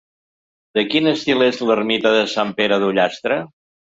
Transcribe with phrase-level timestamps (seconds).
[0.77, 3.41] De quin estil és l'ermita de Sant Pere d'Ullastre?